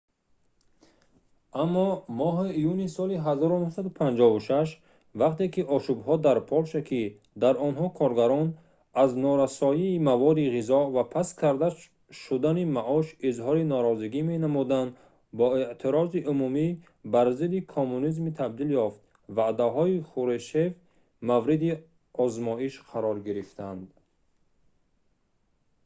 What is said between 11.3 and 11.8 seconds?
карда